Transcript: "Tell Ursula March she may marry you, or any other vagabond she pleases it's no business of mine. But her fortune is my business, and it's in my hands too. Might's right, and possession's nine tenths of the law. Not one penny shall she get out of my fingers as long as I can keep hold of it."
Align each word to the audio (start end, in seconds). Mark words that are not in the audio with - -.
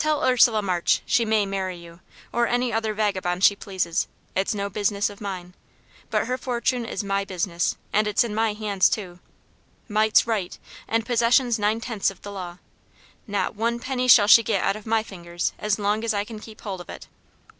"Tell 0.00 0.24
Ursula 0.24 0.62
March 0.62 1.00
she 1.06 1.24
may 1.24 1.46
marry 1.46 1.76
you, 1.76 2.00
or 2.32 2.48
any 2.48 2.72
other 2.72 2.92
vagabond 2.92 3.44
she 3.44 3.54
pleases 3.54 4.08
it's 4.34 4.52
no 4.52 4.68
business 4.68 5.08
of 5.08 5.20
mine. 5.20 5.54
But 6.10 6.26
her 6.26 6.36
fortune 6.36 6.84
is 6.84 7.04
my 7.04 7.24
business, 7.24 7.76
and 7.92 8.08
it's 8.08 8.24
in 8.24 8.34
my 8.34 8.54
hands 8.54 8.88
too. 8.88 9.20
Might's 9.88 10.26
right, 10.26 10.58
and 10.88 11.06
possession's 11.06 11.56
nine 11.56 11.80
tenths 11.80 12.10
of 12.10 12.22
the 12.22 12.32
law. 12.32 12.58
Not 13.28 13.54
one 13.54 13.78
penny 13.78 14.08
shall 14.08 14.26
she 14.26 14.42
get 14.42 14.64
out 14.64 14.74
of 14.74 14.86
my 14.86 15.04
fingers 15.04 15.52
as 15.56 15.78
long 15.78 16.02
as 16.02 16.12
I 16.12 16.24
can 16.24 16.40
keep 16.40 16.62
hold 16.62 16.80
of 16.80 16.88
it." 16.90 17.06